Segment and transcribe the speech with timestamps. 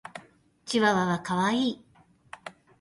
[0.65, 1.85] チワワは可愛い。